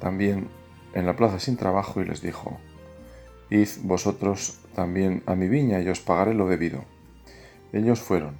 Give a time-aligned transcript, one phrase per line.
[0.00, 0.48] también
[0.94, 2.58] en la plaza sin trabajo y les dijo,
[3.50, 6.84] Id vosotros también a mi viña y os pagaré lo debido.
[7.72, 8.38] Ellos fueron.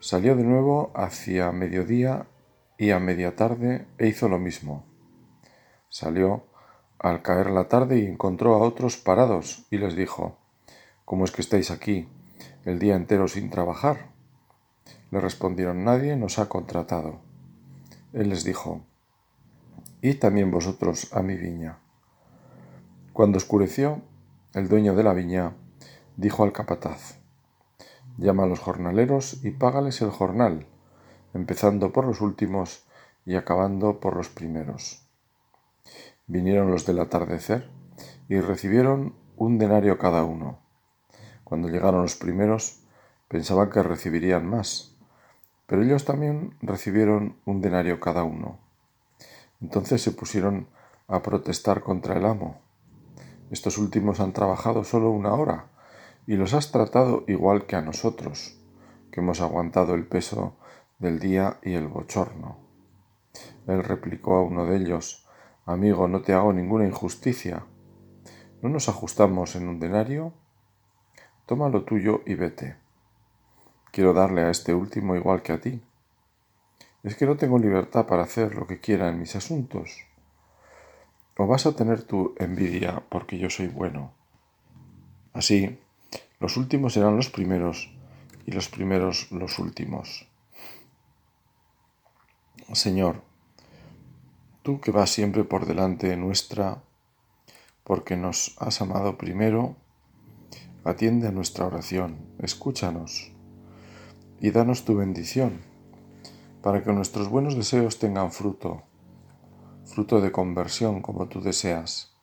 [0.00, 2.26] Salió de nuevo hacia mediodía
[2.78, 4.84] y a media tarde e hizo lo mismo.
[5.88, 6.44] Salió
[6.98, 10.38] al caer la tarde y encontró a otros parados y les dijo,
[11.04, 12.08] ¿Cómo es que estáis aquí
[12.64, 14.12] el día entero sin trabajar?
[15.10, 17.20] Le respondieron, nadie nos ha contratado.
[18.12, 18.82] Él les dijo,
[20.02, 21.78] y también vosotros a mi viña.
[23.12, 24.02] Cuando oscureció,
[24.52, 25.54] el dueño de la viña
[26.16, 27.20] dijo al capataz,
[28.18, 30.66] llama a los jornaleros y págales el jornal,
[31.34, 32.84] empezando por los últimos
[33.24, 35.06] y acabando por los primeros.
[36.26, 37.70] Vinieron los del atardecer
[38.28, 40.58] y recibieron un denario cada uno.
[41.44, 42.80] Cuando llegaron los primeros,
[43.28, 44.96] pensaban que recibirían más,
[45.66, 48.58] pero ellos también recibieron un denario cada uno.
[49.62, 50.66] Entonces se pusieron
[51.06, 52.60] a protestar contra el amo.
[53.50, 55.66] Estos últimos han trabajado solo una hora
[56.26, 58.58] y los has tratado igual que a nosotros,
[59.12, 60.56] que hemos aguantado el peso
[60.98, 62.58] del día y el bochorno.
[63.68, 65.28] Él replicó a uno de ellos,
[65.64, 67.64] Amigo, no te hago ninguna injusticia.
[68.62, 70.32] ¿No nos ajustamos en un denario?
[71.46, 72.76] Toma lo tuyo y vete.
[73.92, 75.82] Quiero darle a este último igual que a ti
[77.02, 79.90] es que no tengo libertad para hacer lo que quiera en mis asuntos.
[81.36, 84.12] O vas a tener tu envidia porque yo soy bueno.
[85.32, 85.80] Así,
[86.38, 87.92] los últimos serán los primeros
[88.46, 90.28] y los primeros los últimos.
[92.72, 93.22] Señor,
[94.62, 96.82] tú que vas siempre por delante nuestra,
[97.82, 99.76] porque nos has amado primero,
[100.84, 103.32] atiende a nuestra oración, escúchanos
[104.40, 105.71] y danos tu bendición
[106.62, 108.82] para que nuestros buenos deseos tengan fruto,
[109.84, 112.14] fruto de conversión como tú deseas.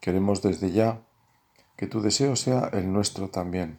[0.00, 1.02] Queremos desde ya
[1.76, 3.78] que tu deseo sea el nuestro también.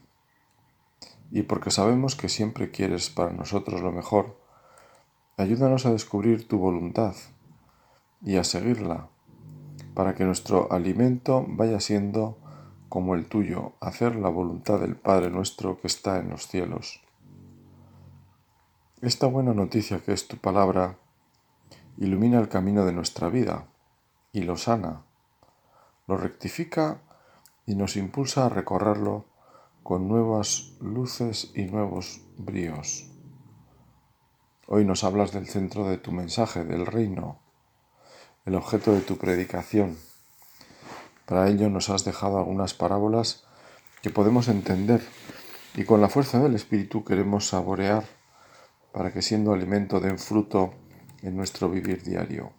[1.32, 4.38] Y porque sabemos que siempre quieres para nosotros lo mejor,
[5.38, 7.16] ayúdanos a descubrir tu voluntad
[8.22, 9.08] y a seguirla,
[9.94, 12.38] para que nuestro alimento vaya siendo
[12.90, 17.03] como el tuyo, hacer la voluntad del Padre nuestro que está en los cielos.
[19.04, 20.98] Esta buena noticia que es tu palabra
[21.98, 23.68] ilumina el camino de nuestra vida
[24.32, 25.04] y lo sana,
[26.08, 27.02] lo rectifica
[27.66, 29.26] y nos impulsa a recorrerlo
[29.84, 33.12] con nuevas luces y nuevos bríos.
[34.68, 37.42] Hoy nos hablas del centro de tu mensaje, del reino,
[38.46, 39.98] el objeto de tu predicación.
[41.26, 43.44] Para ello nos has dejado algunas parábolas
[44.02, 45.06] que podemos entender
[45.76, 48.23] y con la fuerza del Espíritu queremos saborear
[48.94, 50.74] para que siendo alimento den fruto
[51.24, 52.54] en nuestro vivir diario.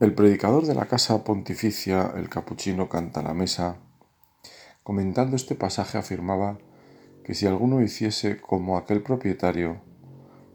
[0.00, 3.76] El predicador de la casa pontificia, el capuchino canta la mesa,
[4.82, 6.58] comentando este pasaje afirmaba
[7.22, 9.80] que si alguno hiciese como aquel propietario,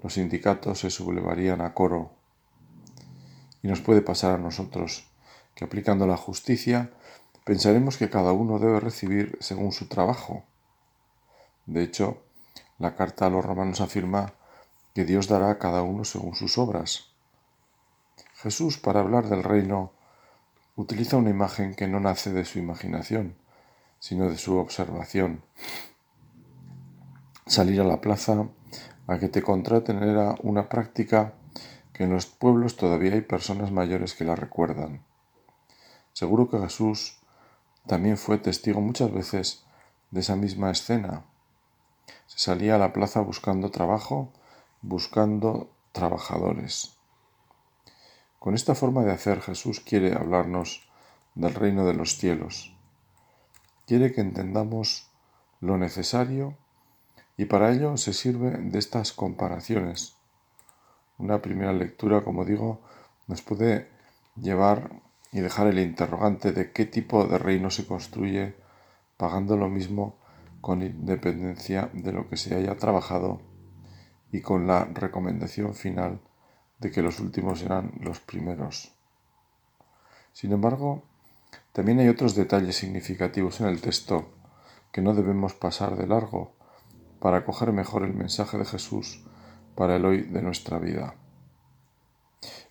[0.04, 2.12] los sindicatos se sublevarían a coro.
[3.62, 5.08] Y nos puede pasar a nosotros
[5.56, 6.92] que aplicando la justicia
[7.44, 10.44] pensaremos que cada uno debe recibir según su trabajo.
[11.66, 12.22] De hecho,
[12.80, 14.34] la carta a los romanos afirma
[14.96, 17.10] que Dios dará a cada uno según sus obras.
[18.36, 19.92] Jesús, para hablar del reino,
[20.76, 23.36] utiliza una imagen que no nace de su imaginación,
[24.00, 25.44] sino de su observación.
[27.46, 28.48] Salir a la plaza
[29.08, 31.34] a que te contraten era una práctica
[31.92, 35.04] que en los pueblos todavía hay personas mayores que la recuerdan.
[36.14, 37.20] Seguro que Jesús
[37.88, 39.66] también fue testigo muchas veces
[40.12, 41.26] de esa misma escena
[42.30, 44.32] se salía a la plaza buscando trabajo,
[44.84, 46.96] buscando trabajadores.
[48.38, 50.88] Con esta forma de hacer Jesús quiere hablarnos
[51.34, 52.72] del reino de los cielos.
[53.88, 55.10] Quiere que entendamos
[55.60, 56.56] lo necesario
[57.36, 60.16] y para ello se sirve de estas comparaciones.
[61.18, 62.80] Una primera lectura, como digo,
[63.26, 63.90] nos puede
[64.36, 64.92] llevar
[65.32, 68.54] y dejar el interrogante de qué tipo de reino se construye
[69.18, 70.19] pagando lo mismo
[70.62, 73.42] con independencia de lo que se haya trabajado
[74.32, 76.22] y con la recomendación final
[76.80, 78.94] de que los últimos serán los primeros.
[80.34, 81.04] Sin embargo,
[81.74, 84.30] también hay otros detalles significativos en el texto
[84.92, 86.54] que no debemos pasar de largo
[87.20, 89.24] para coger mejor el mensaje de Jesús
[89.76, 91.16] para el hoy de nuestra vida.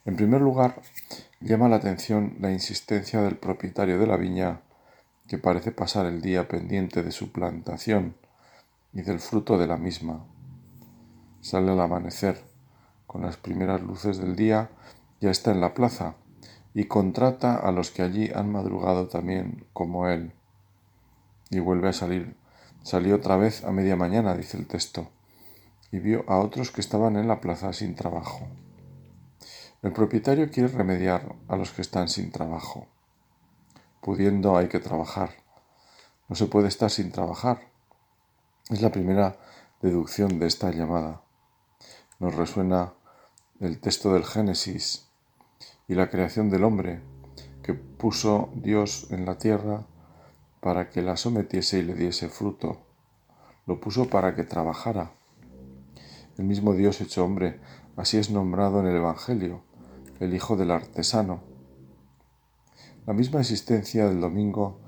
[0.04, 0.80] En primer lugar,
[1.40, 4.62] llama la atención la insistencia del propietario de la viña,
[5.28, 8.16] que parece pasar el día pendiente de su plantación
[8.94, 10.24] y del fruto de la misma.
[11.42, 12.42] Sale al amanecer,
[13.06, 14.70] con las primeras luces del día,
[15.20, 16.14] ya está en la plaza,
[16.74, 20.32] y contrata a los que allí han madrugado también como él.
[21.50, 22.34] Y vuelve a salir.
[22.82, 25.08] Salió otra vez a media mañana, dice el texto,
[25.92, 28.48] y vio a otros que estaban en la plaza sin trabajo.
[29.82, 32.86] El propietario quiere remediar a los que están sin trabajo.
[34.00, 35.30] Pudiendo hay que trabajar.
[36.28, 37.60] No se puede estar sin trabajar.
[38.70, 39.38] Es la primera
[39.82, 41.22] deducción de esta llamada.
[42.18, 42.92] Nos resuena
[43.60, 45.08] el texto del Génesis
[45.88, 47.00] y la creación del hombre
[47.62, 49.86] que puso Dios en la tierra
[50.60, 52.78] para que la sometiese y le diese fruto.
[53.66, 55.12] Lo puso para que trabajara.
[56.36, 57.60] El mismo Dios hecho hombre,
[57.96, 59.62] así es nombrado en el Evangelio,
[60.20, 61.47] el Hijo del Artesano.
[63.08, 64.80] La misma existencia del domingo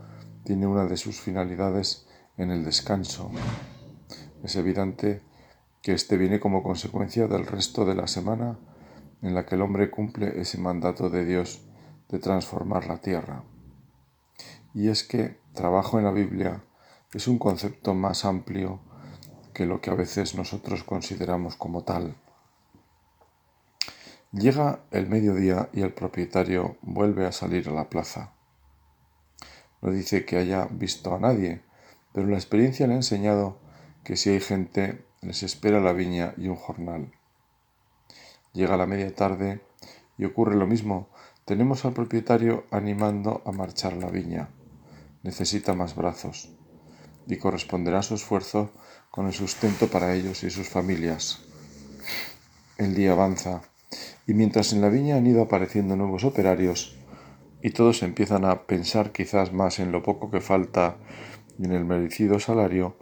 [0.44, 2.06] tiene una de sus finalidades
[2.36, 3.30] en el descanso.
[4.44, 5.22] Es evidente
[5.80, 8.58] que éste viene como consecuencia del resto de la semana
[9.22, 11.62] en la que el hombre cumple ese mandato de Dios
[12.10, 13.42] de transformar la tierra.
[14.74, 16.62] Y es que trabajo en la Biblia
[17.14, 18.80] es un concepto más amplio
[19.54, 22.14] que lo que a veces nosotros consideramos como tal.
[24.32, 28.32] Llega el mediodía y el propietario vuelve a salir a la plaza.
[29.82, 31.62] No dice que haya visto a nadie,
[32.12, 33.58] pero la experiencia le ha enseñado
[34.04, 37.12] que si hay gente les espera la viña y un jornal.
[38.52, 39.60] Llega la media tarde
[40.16, 41.08] y ocurre lo mismo.
[41.44, 44.48] Tenemos al propietario animando a marchar la viña.
[45.24, 46.50] Necesita más brazos
[47.26, 48.70] y corresponderá su esfuerzo
[49.10, 51.40] con el sustento para ellos y sus familias.
[52.78, 53.62] El día avanza
[54.30, 56.96] y mientras en la viña han ido apareciendo nuevos operarios
[57.60, 60.98] y todos empiezan a pensar quizás más en lo poco que falta
[61.58, 62.96] y en el merecido salario,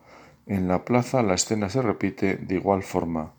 [0.47, 3.35] en la plaza la escena se repite de igual forma.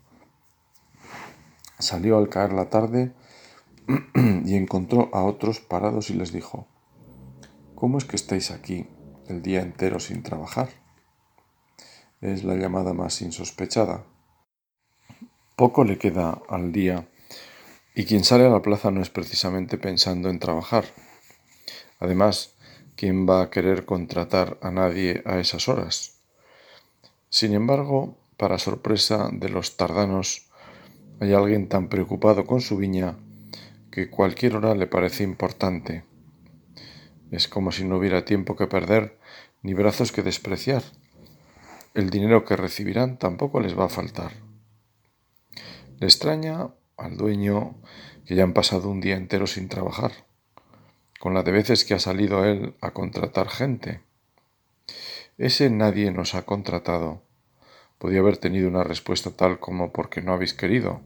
[1.80, 3.12] Salió al caer la tarde
[4.44, 6.68] y encontró a otros parados y les dijo,
[7.74, 8.86] ¿Cómo es que estáis aquí
[9.26, 10.68] el día entero sin trabajar?
[12.20, 14.04] Es la llamada más insospechada.
[15.56, 17.08] Poco le queda al día
[17.94, 20.84] y quien sale a la plaza no es precisamente pensando en trabajar.
[21.98, 22.54] Además,
[22.96, 26.20] ¿quién va a querer contratar a nadie a esas horas?
[27.28, 30.48] Sin embargo, para sorpresa de los tardanos,
[31.20, 33.16] hay alguien tan preocupado con su viña
[33.90, 36.04] que cualquier hora le parece importante.
[37.30, 39.18] Es como si no hubiera tiempo que perder
[39.62, 40.82] ni brazos que despreciar.
[41.92, 44.32] El dinero que recibirán tampoco les va a faltar.
[45.98, 47.74] Le extraña al dueño
[48.26, 50.12] que ya han pasado un día entero sin trabajar,
[51.18, 54.00] con la de veces que ha salido él a contratar gente.
[55.38, 57.22] Ese nadie nos ha contratado.
[57.98, 61.02] Podía haber tenido una respuesta tal como porque no habéis querido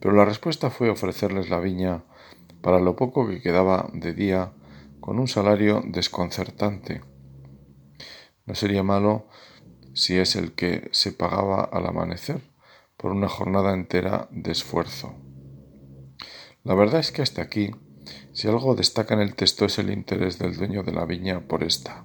[0.00, 2.04] pero la respuesta fue ofrecerles la viña
[2.60, 4.52] para lo poco que quedaba de día
[5.00, 7.02] con un salario desconcertante.
[8.46, 9.26] No sería malo
[9.94, 12.40] si es el que se pagaba al amanecer
[12.98, 15.14] por una jornada entera de esfuerzo.
[16.64, 17.70] La verdad es que hasta aquí,
[18.32, 21.62] si algo destaca en el texto es el interés del dueño de la viña por
[21.62, 22.04] esta.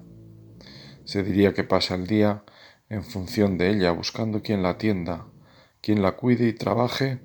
[1.04, 2.44] Se diría que pasa el día
[2.88, 5.26] en función de ella, buscando quien la atienda,
[5.82, 7.20] quien la cuide y trabaje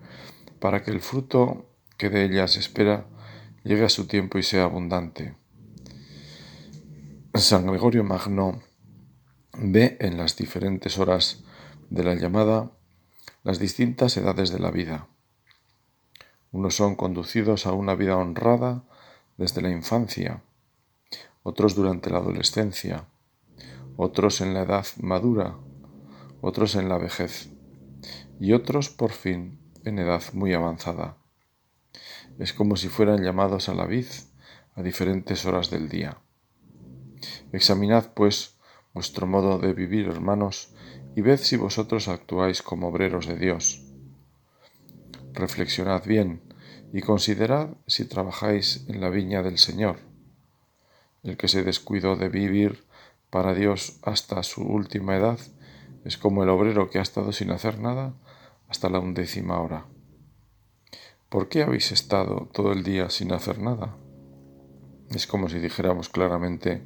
[0.60, 3.08] para que el fruto que de ella se espera
[3.64, 5.36] llegue a su tiempo y sea abundante.
[7.36, 8.64] San Gregorio Magno
[9.54, 11.44] ve en las diferentes horas
[11.90, 12.72] de la llamada
[13.50, 15.08] las distintas edades de la vida.
[16.52, 18.84] Unos son conducidos a una vida honrada
[19.38, 20.44] desde la infancia,
[21.42, 23.08] otros durante la adolescencia,
[23.98, 25.58] otros en la edad madura,
[26.42, 27.50] otros en la vejez
[28.40, 31.18] y otros por fin en edad muy avanzada.
[32.38, 34.06] Es como si fueran llamados a la vid
[34.76, 36.20] a diferentes horas del día.
[37.52, 38.60] Examinad, pues,
[38.94, 40.76] vuestro modo de vivir, hermanos,
[41.16, 43.84] y ved si vosotros actuáis como obreros de Dios.
[45.34, 46.42] Reflexionad bien
[46.94, 49.98] y considerad si trabajáis en la viña del Señor.
[51.24, 52.86] El que se descuidó de vivir
[53.30, 55.40] para Dios hasta su última edad
[56.06, 58.14] es como el obrero que ha estado sin hacer nada
[58.68, 59.86] hasta la undécima hora.
[61.30, 63.96] ¿por qué habéis estado todo el día sin hacer nada?
[65.12, 66.84] Es como si dijéramos claramente,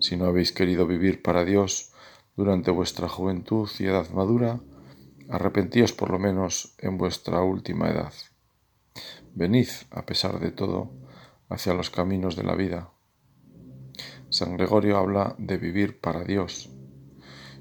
[0.00, 1.92] si no habéis querido vivir para Dios
[2.36, 4.60] durante vuestra juventud y edad madura,
[5.28, 8.12] arrepentíos por lo menos en vuestra última edad.
[9.34, 10.90] Venid, a pesar de todo,
[11.48, 12.90] hacia los caminos de la vida.
[14.30, 16.70] San Gregorio habla de vivir para Dios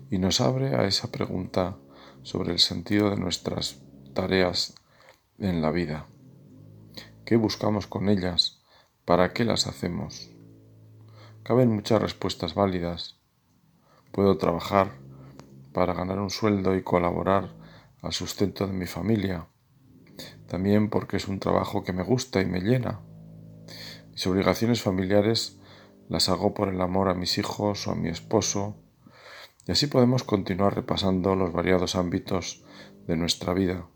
[0.10, 1.77] y nos abre a esa pregunta
[2.24, 3.82] sobre el sentido de nuestras
[4.13, 4.75] tareas
[5.38, 6.08] en la vida.
[7.25, 8.62] ¿Qué buscamos con ellas?
[9.06, 10.32] ¿Para qué las hacemos?
[11.44, 13.20] Caben muchas respuestas válidas.
[14.13, 14.91] Puedo trabajar
[15.74, 17.55] para ganar un sueldo y colaborar
[18.03, 19.48] al sustento de mi familia.
[20.48, 23.00] También porque es un trabajo que me gusta y me llena.
[24.12, 25.58] Mis obligaciones familiares
[26.10, 28.77] las hago por el amor a mis hijos o a mi esposo.
[29.65, 32.63] Y así podemos continuar repasando los variados ámbitos
[33.08, 33.88] de nuestra vida.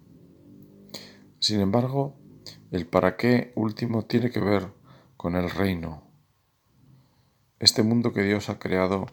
[1.38, 2.16] Sin embargo,
[2.72, 4.74] el para qué último tiene que ver
[5.16, 6.10] con el reino.
[7.60, 9.06] Este mundo que Dios ha creado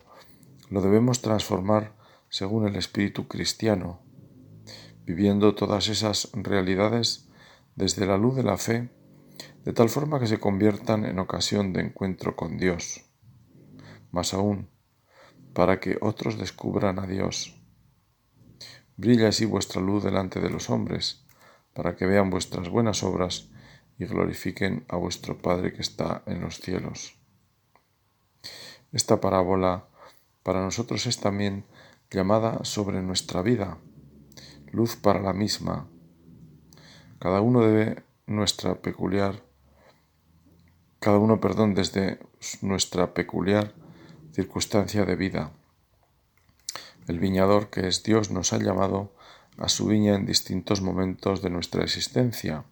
[0.71, 1.95] lo debemos transformar
[2.29, 4.01] según el espíritu cristiano,
[5.05, 7.29] viviendo todas esas realidades
[7.77, 8.91] desde la luz de la fe,
[9.65, 13.05] de tal forma que se conviertan en ocasión de encuentro con Dios.
[14.11, 14.69] Más aún,
[15.53, 17.61] para que otros descubran a Dios.
[18.97, 21.27] Brilla así vuestra luz delante de los hombres,
[21.73, 23.51] para que vean vuestras buenas obras
[23.99, 27.17] y glorifiquen a vuestro Padre que está en los cielos.
[28.93, 29.89] Esta parábola
[30.45, 31.65] para nosotros es también
[32.11, 33.79] llamada sobre nuestra vida,
[34.71, 35.89] luz para la misma.
[37.19, 39.43] Cada uno debe nuestra peculiar,
[41.01, 42.21] cada uno, perdón, desde
[42.61, 43.75] nuestra peculiar
[44.33, 45.53] circunstancia de vida.
[47.09, 49.15] El viñador que es Dios nos ha llamado
[49.57, 52.65] a su viña en distintos momentos de nuestra existencia.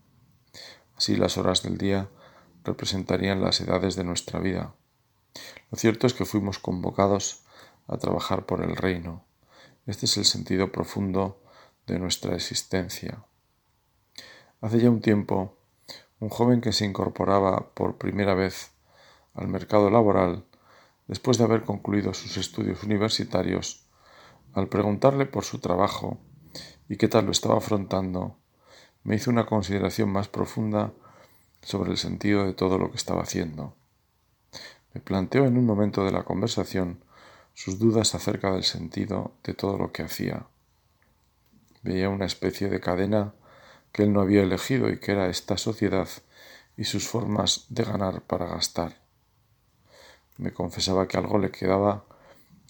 [0.97, 2.11] Así las horas del día
[2.65, 4.75] representarían las edades de nuestra vida.
[5.71, 7.43] Lo cierto es que fuimos convocados
[7.87, 9.25] a trabajar por el reino.
[9.87, 11.43] Este es el sentido profundo
[11.87, 13.25] de nuestra existencia.
[14.61, 15.57] Hace ya un tiempo,
[16.21, 18.71] un joven que se incorporaba por primera vez
[19.35, 20.45] al mercado laboral,
[21.09, 23.87] después de haber concluido sus estudios universitarios,
[24.55, 26.19] al preguntarle por su trabajo,
[26.89, 28.37] y qué tal lo estaba afrontando,
[29.03, 30.93] me hizo una consideración más profunda
[31.63, 33.75] sobre el sentido de todo lo que estaba haciendo.
[34.95, 37.03] Me planteó en un momento de la conversación
[37.55, 40.47] sus dudas acerca del sentido de todo lo que hacía.
[41.83, 43.35] Veía una especie de cadena
[43.93, 46.09] que él no había elegido y que era esta sociedad
[46.77, 49.03] y sus formas de ganar para gastar.
[50.39, 52.05] Me confesaba que algo le quedaba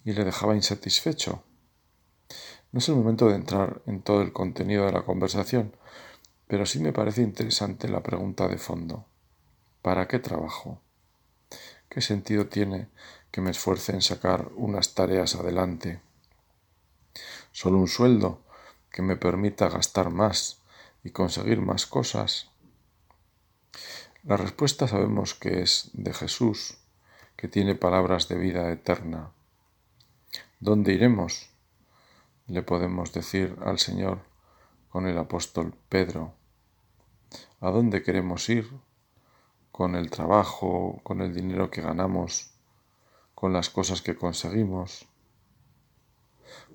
[0.03, 1.43] y le dejaba insatisfecho,
[2.73, 5.75] no es el momento de entrar en todo el contenido de la conversación,
[6.47, 9.05] pero sí me parece interesante la pregunta de fondo.
[9.83, 10.81] ¿Para qué trabajo?
[11.87, 12.87] ¿Qué sentido tiene
[13.33, 15.99] que me esfuerce en sacar unas tareas adelante?
[17.51, 18.43] ¿Solo un sueldo
[18.91, 20.61] que me permita gastar más
[21.03, 22.51] y conseguir más cosas?
[24.21, 26.77] La respuesta sabemos que es de Jesús,
[27.35, 29.31] que tiene palabras de vida eterna.
[30.59, 31.49] ¿Dónde iremos?
[32.45, 34.19] le podemos decir al Señor
[34.89, 36.35] con el apóstol Pedro.
[37.61, 38.69] ¿A dónde queremos ir?
[39.71, 42.52] Con el trabajo, con el dinero que ganamos,
[43.43, 45.05] con las cosas que conseguimos.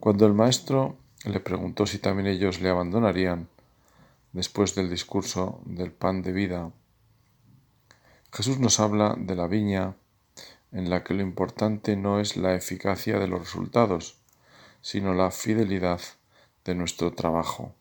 [0.00, 3.48] Cuando el maestro le preguntó si también ellos le abandonarían
[4.34, 6.70] después del discurso del pan de vida,
[8.30, 9.96] Jesús nos habla de la viña
[10.70, 14.18] en la que lo importante no es la eficacia de los resultados,
[14.82, 16.02] sino la fidelidad
[16.66, 17.72] de nuestro trabajo.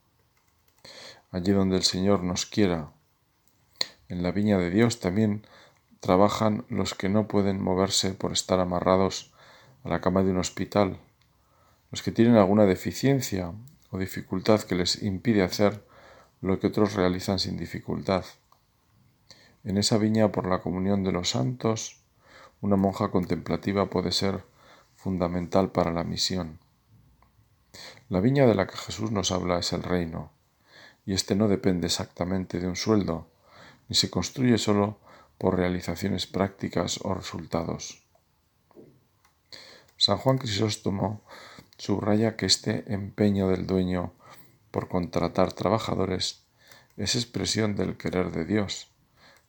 [1.32, 2.94] Allí donde el Señor nos quiera,
[4.08, 5.46] en la viña de Dios también
[6.00, 9.34] trabajan los que no pueden moverse por estar amarrados
[9.84, 11.00] a la cama de un hospital,
[11.92, 13.54] los que tienen alguna deficiencia
[13.92, 15.86] o dificultad que les impide hacer
[16.42, 18.26] lo que otros realizan sin dificultad.
[19.64, 22.02] En esa viña por la comunión de los santos,
[22.62, 24.44] una monja contemplativa puede ser
[24.96, 26.60] fundamental para la misión.
[28.10, 30.32] La viña de la que Jesús nos habla es el reino,
[31.06, 33.28] y éste no depende exactamente de un sueldo,
[33.88, 35.00] ni se construye solo
[35.38, 38.04] por realizaciones prácticas o resultados.
[39.98, 41.22] San Juan Crisóstomo
[41.78, 44.14] subraya que este empeño del dueño
[44.72, 46.44] por contratar trabajadores
[46.98, 48.92] es expresión del querer de Dios,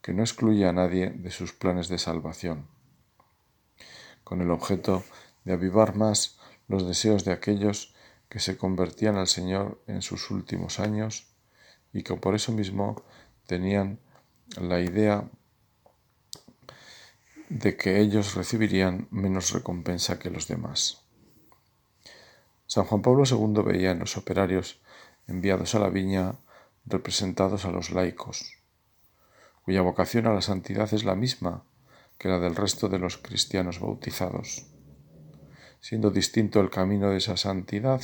[0.03, 2.67] que no excluye a nadie de sus planes de salvación,
[4.25, 5.05] con el objeto
[5.45, 7.95] de avivar más los deseos de aquellos
[8.29, 11.27] que se convertían al Señor en sus últimos años
[11.93, 13.03] y que por eso mismo
[13.47, 13.99] tenían
[14.61, 15.29] la idea
[17.49, 21.05] de que ellos recibirían menos recompensa que los demás.
[22.67, 24.81] San Juan Pablo II veía en los operarios
[25.27, 26.37] enviados a la viña
[26.85, 28.59] representados a los laicos,
[29.65, 31.65] cuya vocación a la santidad es la misma
[32.19, 34.67] que la del resto de los cristianos bautizados,
[35.81, 38.03] siendo distinto el camino de esa santidad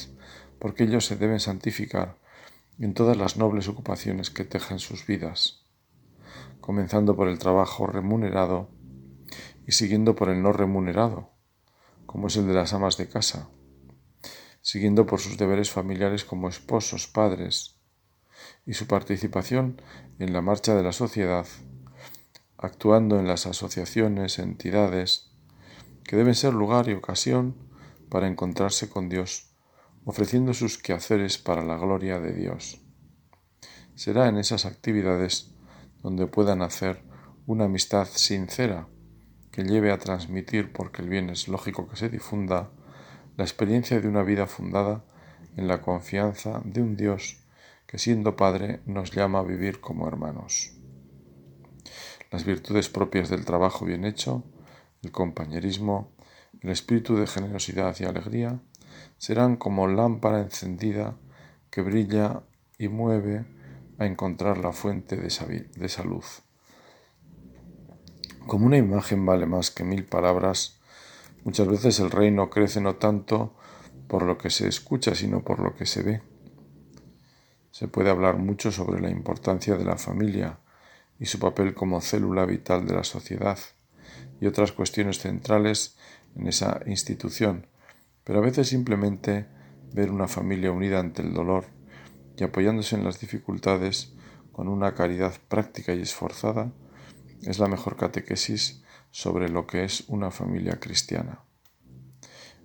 [0.59, 2.17] porque ellos se deben santificar
[2.79, 5.65] en todas las nobles ocupaciones que tejen sus vidas,
[6.61, 8.69] comenzando por el trabajo remunerado
[9.67, 11.31] y siguiendo por el no remunerado,
[12.07, 13.49] como es el de las amas de casa,
[14.61, 17.81] siguiendo por sus deberes familiares como esposos, padres,
[18.67, 19.81] y su participación
[20.19, 21.47] en la marcha de la sociedad,
[22.57, 25.31] actuando en las asociaciones, entidades,
[26.03, 27.57] que deben ser lugar y ocasión
[28.09, 29.55] para encontrarse con Dios,
[30.05, 32.81] ofreciendo sus quehaceres para la gloria de Dios.
[33.95, 35.55] Será en esas actividades
[36.03, 37.03] donde puedan hacer
[37.47, 38.89] una amistad sincera
[39.55, 42.71] que lleve a transmitir, porque el bien es lógico que se difunda,
[43.37, 45.05] la experiencia de una vida fundada
[45.57, 47.37] en la confianza de un Dios
[47.87, 50.73] que siendo Padre nos llama a vivir como hermanos.
[52.33, 54.43] Las virtudes propias del trabajo bien hecho,
[55.05, 56.11] el compañerismo,
[56.61, 58.59] el espíritu de generosidad y alegría,
[59.19, 61.15] serán como lámpara encendida
[61.71, 62.43] que brilla
[62.77, 63.45] y mueve
[63.99, 66.43] a encontrar la fuente de esa, luz.
[68.47, 70.79] Como una imagen vale más que mil palabras,
[71.45, 73.55] muchas veces el reino crece no tanto
[74.07, 76.23] por lo que se escucha, sino por lo que se ve.
[77.71, 80.59] Se puede hablar mucho sobre la importancia de la familia
[81.19, 83.59] y su papel como célula vital de la sociedad
[84.43, 85.97] y otras cuestiones centrales
[86.37, 87.67] en esa institución,
[88.25, 89.47] pero a veces simplemente
[89.95, 91.65] ver una familia unida ante el dolor
[92.37, 94.13] y apoyándose en las dificultades
[94.53, 96.73] con una caridad práctica y esforzada
[97.43, 101.45] es la mejor catequesis sobre lo que es una familia cristiana.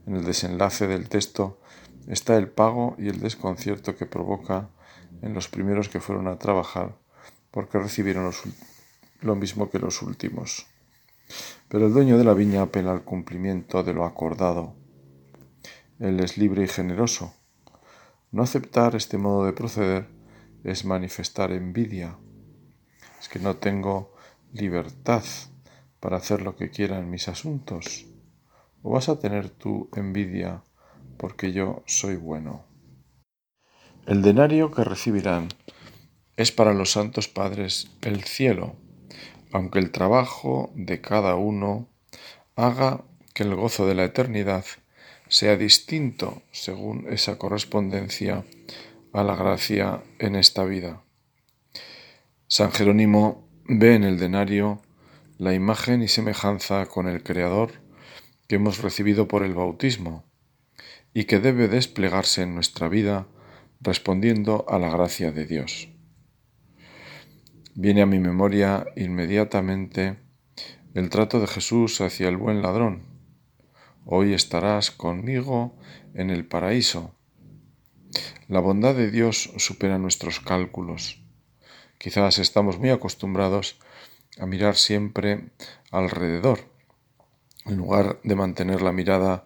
[0.05, 1.62] En el desenlace del texto
[2.08, 4.69] está el pago y el desconcierto que provoca
[5.21, 6.97] en los primeros que fueron a trabajar
[7.51, 8.32] porque recibieron
[9.21, 10.67] lo mismo que los últimos.
[11.67, 14.75] Pero el dueño de la viña apela al cumplimiento de lo acordado.
[15.99, 17.34] Él es libre y generoso.
[18.32, 20.08] No aceptar este modo de proceder
[20.63, 22.17] es manifestar envidia.
[23.19, 24.15] Es que no tengo
[24.53, 25.23] libertad
[25.99, 28.05] para hacer lo que quiera en mis asuntos?
[28.81, 30.63] ¿O vas a tener tu envidia
[31.17, 32.65] porque yo soy bueno?
[34.05, 35.49] El denario que recibirán
[36.38, 38.75] es para los santos padres el cielo,
[39.51, 41.89] aunque el trabajo de cada uno
[42.55, 44.65] haga que el gozo de la eternidad
[45.27, 48.45] sea distinto según esa correspondencia
[49.13, 51.03] a la gracia en esta vida.
[52.47, 54.82] San Jerónimo Ve en el denario
[55.38, 57.73] la imagen y semejanza con el Creador
[58.47, 60.25] que hemos recibido por el bautismo
[61.13, 63.27] y que debe desplegarse en nuestra vida
[63.79, 65.88] respondiendo a la gracia de Dios.
[67.75, 70.17] Viene a mi memoria inmediatamente
[70.95, 73.03] el trato de Jesús hacia el buen ladrón.
[74.03, 75.77] Hoy estarás conmigo
[76.15, 77.13] en el paraíso.
[78.47, 81.21] La bondad de Dios supera nuestros cálculos.
[81.99, 83.77] Quizás estamos muy acostumbrados
[84.39, 85.49] a mirar siempre
[85.91, 86.62] alrededor,
[87.65, 89.45] en lugar de mantener la mirada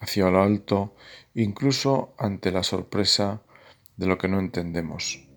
[0.00, 0.96] hacia lo alto,
[1.32, 3.40] incluso ante la sorpresa
[3.96, 5.28] de lo que no entendemos.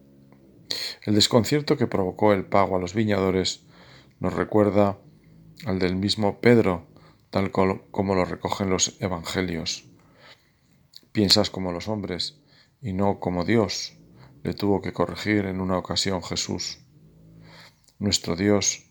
[1.04, 3.62] El desconcierto que provocó el pago a los viñadores
[4.20, 4.98] nos recuerda
[5.68, 6.88] al del mismo Pedro,
[7.30, 9.86] tal como lo recogen los evangelios.
[11.12, 12.42] Piensas como los hombres
[12.82, 13.99] y no como Dios,
[14.44, 16.80] le tuvo que corregir en una ocasión Jesús.
[17.98, 18.90] Nuestro Dios,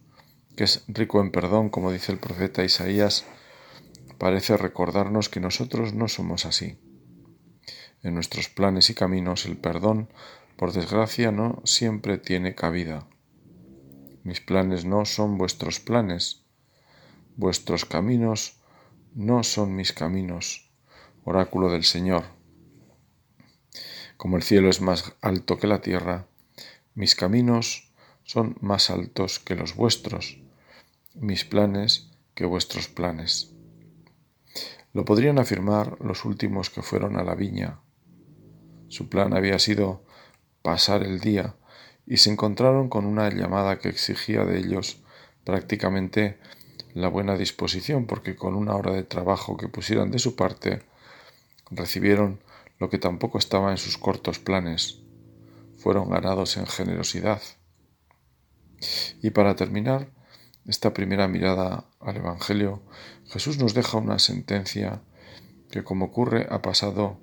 [0.56, 3.24] que es rico en perdón, como dice el profeta Isaías,
[4.18, 6.78] parece recordarnos que nosotros no somos así.
[8.02, 10.08] En nuestros planes y caminos el perdón,
[10.56, 13.08] por desgracia, no siempre tiene cabida.
[14.24, 16.44] Mis planes no son vuestros planes,
[17.36, 18.60] vuestros caminos
[19.14, 20.70] no son mis caminos,
[21.24, 22.37] oráculo del Señor.
[24.18, 26.26] Como el cielo es más alto que la tierra,
[26.96, 27.92] mis caminos
[28.24, 30.42] son más altos que los vuestros,
[31.14, 33.52] mis planes que vuestros planes.
[34.92, 37.78] Lo podrían afirmar los últimos que fueron a la viña.
[38.88, 40.02] Su plan había sido
[40.62, 41.54] pasar el día
[42.04, 45.00] y se encontraron con una llamada que exigía de ellos
[45.44, 46.40] prácticamente
[46.92, 50.82] la buena disposición, porque con una hora de trabajo que pusieran de su parte,
[51.70, 52.40] recibieron
[52.78, 55.00] lo que tampoco estaba en sus cortos planes.
[55.76, 57.42] Fueron ganados en generosidad.
[59.22, 60.10] Y para terminar
[60.66, 62.82] esta primera mirada al Evangelio,
[63.26, 65.02] Jesús nos deja una sentencia
[65.70, 67.18] que como ocurre ha pasado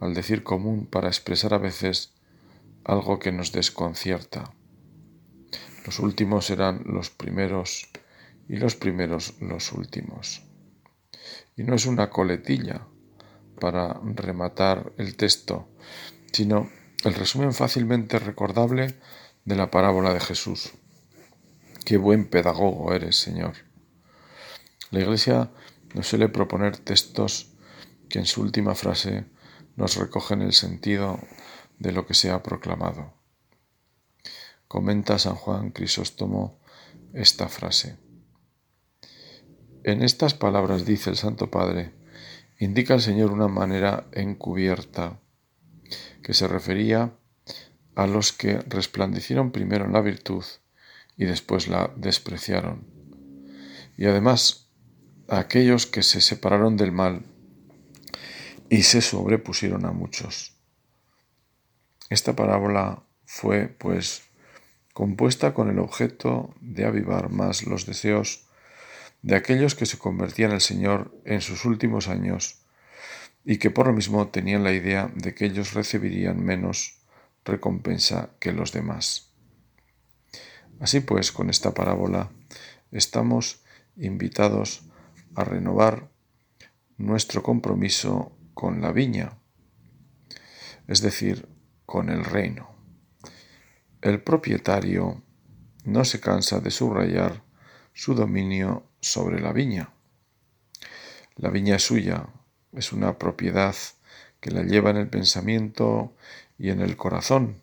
[0.00, 2.14] al decir común para expresar a veces
[2.84, 4.52] algo que nos desconcierta.
[5.84, 7.88] Los últimos serán los primeros
[8.48, 10.42] y los primeros los últimos.
[11.56, 12.86] Y no es una coletilla
[13.58, 15.68] para rematar el texto,
[16.32, 16.70] sino
[17.04, 18.98] el resumen fácilmente recordable
[19.44, 20.72] de la parábola de Jesús.
[21.84, 23.54] Qué buen pedagogo eres, Señor.
[24.90, 25.50] La Iglesia
[25.94, 27.52] nos suele proponer textos
[28.08, 29.26] que en su última frase
[29.76, 31.20] nos recogen el sentido
[31.78, 33.14] de lo que se ha proclamado.
[34.68, 36.60] Comenta San Juan Crisóstomo
[37.14, 37.98] esta frase.
[39.84, 41.94] En estas palabras dice el Santo Padre,
[42.58, 45.18] indica el Señor una manera encubierta
[46.22, 47.12] que se refería
[47.94, 50.44] a los que resplandecieron primero en la virtud
[51.16, 52.84] y después la despreciaron,
[53.96, 54.68] y además
[55.28, 57.22] a aquellos que se separaron del mal
[58.68, 60.56] y se sobrepusieron a muchos.
[62.10, 64.22] Esta parábola fue, pues,
[64.92, 68.45] compuesta con el objeto de avivar más los deseos
[69.26, 72.64] de aquellos que se convertían al Señor en sus últimos años
[73.44, 77.00] y que por lo mismo tenían la idea de que ellos recibirían menos
[77.44, 79.32] recompensa que los demás.
[80.78, 82.30] Así pues, con esta parábola
[82.92, 83.64] estamos
[83.96, 84.84] invitados
[85.34, 86.08] a renovar
[86.96, 89.38] nuestro compromiso con la viña,
[90.86, 91.48] es decir,
[91.84, 92.70] con el reino.
[94.02, 95.20] El propietario
[95.82, 97.42] no se cansa de subrayar
[97.92, 99.90] su dominio sobre la viña.
[101.36, 102.26] La viña es suya,
[102.72, 103.74] es una propiedad
[104.40, 106.14] que la lleva en el pensamiento
[106.58, 107.60] y en el corazón,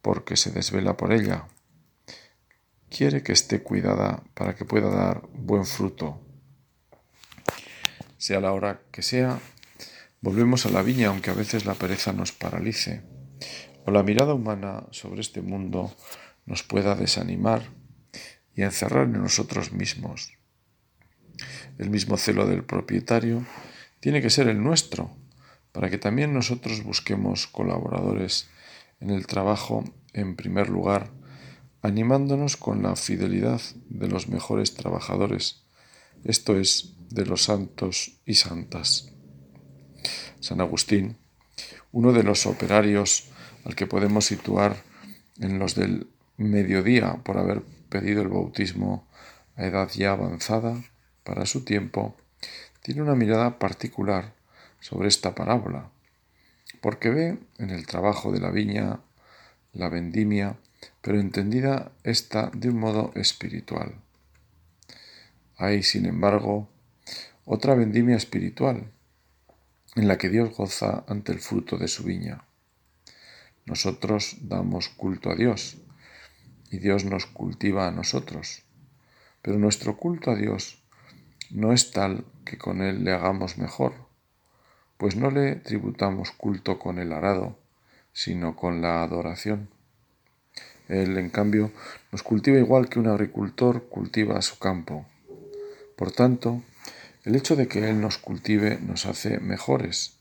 [0.00, 1.46] porque se desvela por ella.
[2.90, 6.20] Quiere que esté cuidada para que pueda dar buen fruto.
[8.18, 9.40] Sea la hora que sea,
[10.22, 13.02] Volvemos a la viña, aunque a veces la pereza nos paralice,
[13.84, 15.92] o la mirada humana sobre este mundo
[16.46, 17.62] nos pueda desanimar
[18.54, 20.38] y encerrar en nosotros mismos.
[21.78, 23.44] El mismo celo del propietario
[24.00, 25.10] tiene que ser el nuestro,
[25.72, 28.48] para que también nosotros busquemos colaboradores
[29.00, 31.10] en el trabajo en primer lugar,
[31.80, 35.62] animándonos con la fidelidad de los mejores trabajadores,
[36.24, 39.12] esto es, de los santos y santas.
[40.40, 41.16] San Agustín,
[41.90, 43.28] uno de los operarios
[43.64, 44.76] al que podemos situar
[45.40, 49.08] en los del mediodía por haber pedido el bautismo
[49.56, 50.82] a edad ya avanzada
[51.24, 52.16] para su tiempo,
[52.82, 54.34] tiene una mirada particular
[54.80, 55.90] sobre esta parábola,
[56.80, 59.00] porque ve en el trabajo de la viña
[59.72, 60.56] la vendimia,
[61.00, 63.94] pero entendida esta de un modo espiritual.
[65.56, 66.68] Hay, sin embargo,
[67.44, 68.90] otra vendimia espiritual,
[69.94, 72.44] en la que Dios goza ante el fruto de su viña.
[73.64, 75.76] Nosotros damos culto a Dios
[76.70, 78.62] y Dios nos cultiva a nosotros,
[79.40, 80.81] pero nuestro culto a Dios
[81.52, 83.92] no es tal que con Él le hagamos mejor,
[84.96, 87.58] pues no le tributamos culto con el arado,
[88.12, 89.68] sino con la adoración.
[90.88, 91.70] Él, en cambio,
[92.10, 95.06] nos cultiva igual que un agricultor cultiva su campo.
[95.96, 96.62] Por tanto,
[97.24, 100.18] el hecho de que Él nos cultive nos hace mejores,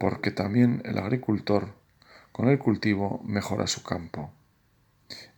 [0.00, 1.68] porque también el agricultor
[2.32, 4.32] con el cultivo mejora su campo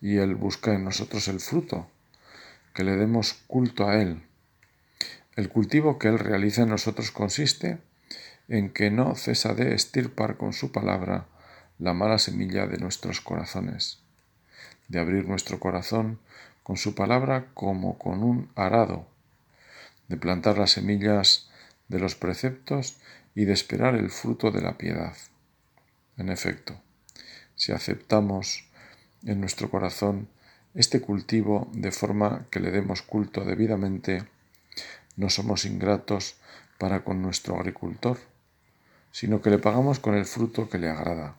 [0.00, 1.88] y Él busca en nosotros el fruto,
[2.74, 4.26] que le demos culto a Él.
[5.37, 7.79] El cultivo que Él realiza en nosotros consiste
[8.49, 11.27] en que no cesa de estirpar con su palabra
[11.79, 14.01] la mala semilla de nuestros corazones,
[14.88, 16.18] de abrir nuestro corazón
[16.62, 19.07] con su palabra como con un arado
[20.09, 21.51] de plantar las semillas
[21.88, 22.96] de los preceptos
[23.35, 25.14] y de esperar el fruto de la piedad.
[26.16, 26.81] En efecto,
[27.57, 28.64] si aceptamos
[29.25, 30.29] en nuestro corazón
[30.75, 34.25] este cultivo de forma que le demos culto debidamente,
[35.16, 36.37] no somos ingratos
[36.79, 38.18] para con nuestro agricultor,
[39.11, 41.37] sino que le pagamos con el fruto que le agrada.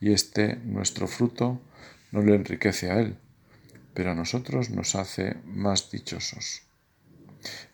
[0.00, 1.60] Y este, nuestro fruto,
[2.10, 3.16] no le enriquece a él,
[3.94, 6.62] pero a nosotros nos hace más dichosos.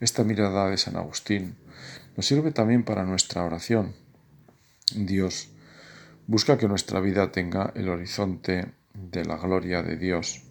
[0.01, 1.57] Esta mirada de San Agustín
[2.17, 3.95] nos sirve también para nuestra oración.
[4.95, 5.49] Dios
[6.27, 10.43] busca que nuestra vida tenga el horizonte de la gloria de Dios,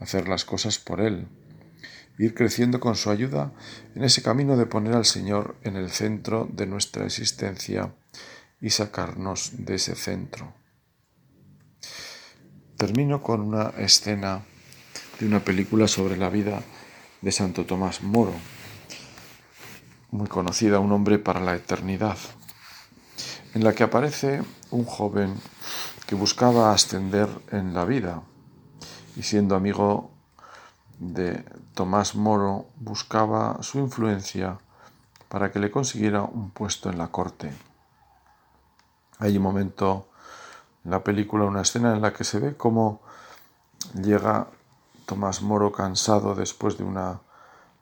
[0.00, 1.26] hacer las cosas por Él,
[2.18, 3.52] ir creciendo con su ayuda
[3.94, 7.94] en ese camino de poner al Señor en el centro de nuestra existencia
[8.60, 10.54] y sacarnos de ese centro.
[12.76, 14.44] termino con una escena
[15.18, 16.62] de una película sobre la vida
[17.22, 18.34] de Santo Tomás Moro,
[20.12, 22.16] muy conocida, Un hombre para la eternidad,
[23.54, 25.34] en la que aparece un joven
[26.06, 28.22] que buscaba ascender en la vida
[29.16, 30.17] y siendo amigo
[30.98, 34.58] de Tomás Moro buscaba su influencia
[35.28, 37.52] para que le consiguiera un puesto en la corte.
[39.18, 40.08] Hay un momento
[40.84, 43.00] en la película, una escena en la que se ve cómo
[43.94, 44.48] llega
[45.06, 47.20] Tomás Moro cansado después de una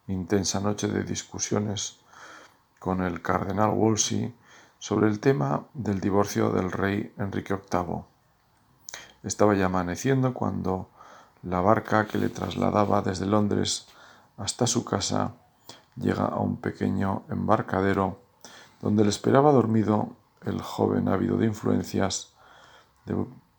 [0.08, 1.98] intensa noche de discusiones
[2.78, 4.34] con el cardenal Wolsey
[4.78, 8.04] sobre el tema del divorcio del rey Enrique VIII.
[9.24, 10.88] Estaba ya amaneciendo cuando
[11.48, 13.86] la barca que le trasladaba desde Londres
[14.36, 15.34] hasta su casa
[15.94, 18.18] llega a un pequeño embarcadero
[18.82, 20.10] donde le esperaba dormido
[20.44, 22.32] el joven ávido de influencias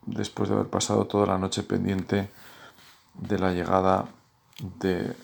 [0.06, 2.30] después de haber pasado toda la noche pendiente
[3.13, 4.06] de la llegada
[4.80, 5.15] del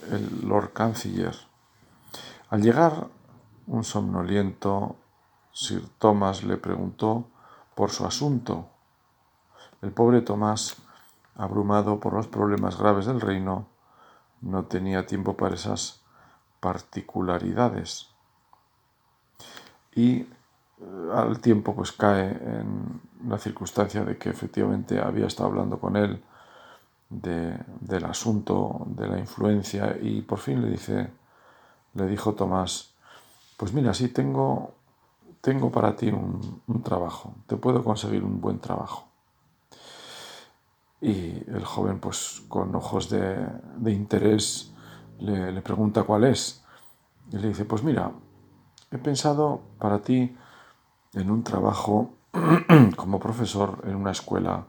[0.44, 1.36] Lord Canciller.
[2.50, 3.08] Al llegar,
[3.68, 4.96] un somnoliento
[5.52, 7.28] Sir Thomas le preguntó
[7.76, 8.68] por su asunto.
[9.82, 10.78] El pobre Tomás,
[11.36, 13.68] abrumado por los problemas graves del reino,
[14.42, 16.02] no tenía tiempo para esas
[16.60, 18.10] particularidades.
[19.96, 20.28] Y
[21.14, 26.22] al tiempo pues cae en la circunstancia de que efectivamente había estado hablando con él
[27.10, 31.12] del asunto de la influencia y por fin le dice
[31.94, 32.94] le dijo Tomás
[33.56, 34.74] pues mira sí tengo
[35.42, 39.08] tengo para ti un, trabajo te puedo conseguir un buen trabajo
[41.04, 43.46] y el joven pues con ojos de,
[43.86, 44.72] interés
[45.20, 46.64] le, le pregunta cuál es.
[47.32, 48.12] Y le dice pues mira
[48.90, 50.34] he pensado para ti
[51.14, 52.14] en un trabajo
[52.96, 54.66] como profesor en una escuela,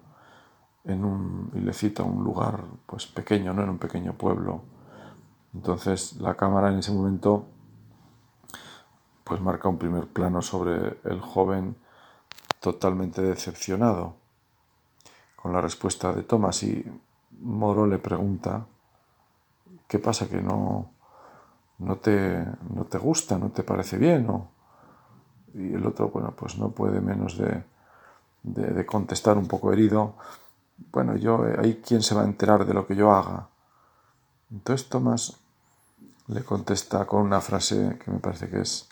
[0.85, 4.63] en un, y le cita un lugar pues pequeño, no en un pequeño pueblo.
[5.55, 7.47] Entonces la cámara en ese momento
[9.23, 11.77] pues marca un primer plano sobre el joven
[12.61, 14.24] totalmente decepcionado
[15.45, 16.83] con la respuesta de Thomas y
[17.43, 18.65] Moro le pregunta
[19.87, 20.91] ¿qué pasa que no,
[21.81, 22.43] no, te,
[22.75, 24.27] no te gusta, no te parece bien?
[25.53, 27.63] Y el otro, bueno, pues no puede menos de,
[28.43, 30.15] de, contestar un poco herido,
[30.91, 33.49] bueno, yo, hay eh, quien se va a enterar de lo que yo haga.
[34.51, 35.37] Entonces Tomás
[36.29, 38.89] le contesta con una frase que me parece que es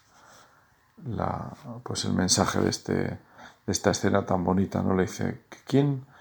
[1.06, 1.50] la,
[1.82, 3.18] pues el mensaje de, este, de
[3.68, 4.94] esta escena tan bonita, ¿no?
[4.94, 6.11] Le dice, ¿quién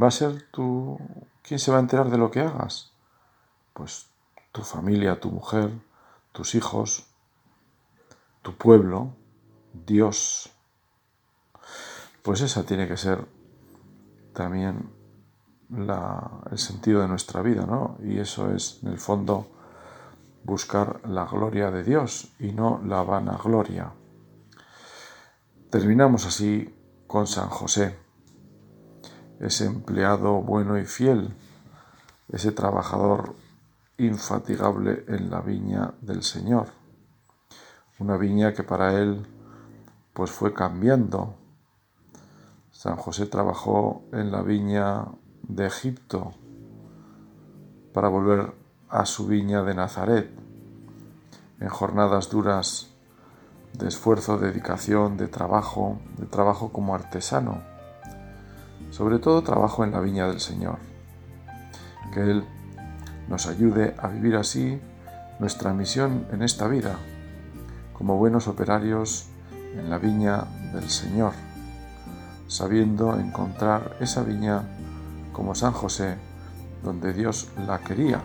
[0.00, 0.98] va a ser tu...
[1.42, 2.92] ¿Quién se va a enterar de lo que hagas?
[3.72, 4.08] Pues
[4.52, 5.70] tu familia, tu mujer,
[6.32, 7.06] tus hijos,
[8.42, 9.14] tu pueblo,
[9.86, 10.50] Dios.
[12.22, 13.26] Pues esa tiene que ser
[14.32, 14.90] también
[16.50, 17.96] el sentido de nuestra vida, ¿no?
[18.02, 19.48] Y eso es, en el fondo,
[20.44, 23.92] buscar la gloria de Dios y no la vanagloria.
[25.70, 26.74] Terminamos así
[27.06, 27.98] con San José,
[29.40, 31.34] ese empleado bueno y fiel,
[32.28, 33.34] ese trabajador
[33.98, 36.68] infatigable en la viña del Señor.
[37.98, 39.26] Una viña que para él
[40.12, 41.34] pues fue cambiando.
[42.70, 45.06] San José trabajó en la viña
[45.42, 46.32] de Egipto
[47.92, 48.52] para volver
[48.88, 50.30] a su viña de Nazaret,
[51.60, 52.90] en jornadas duras
[53.72, 57.62] de esfuerzo, dedicación, de trabajo, de trabajo como artesano,
[58.90, 60.78] sobre todo trabajo en la viña del Señor.
[62.12, 62.44] Que Él
[63.28, 64.80] nos ayude a vivir así
[65.38, 66.96] nuestra misión en esta vida,
[67.92, 69.26] como buenos operarios
[69.74, 71.32] en la viña del Señor,
[72.48, 74.62] sabiendo encontrar esa viña
[75.32, 76.16] como San José,
[76.82, 78.22] donde Dios la quería,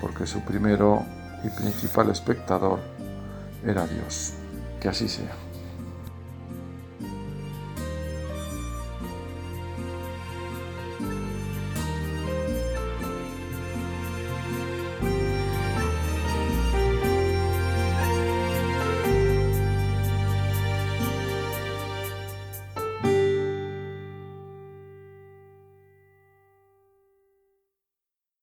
[0.00, 1.02] porque su primero
[1.44, 2.78] y principal espectador
[3.64, 4.34] era Dios.
[4.80, 5.51] Que así sea.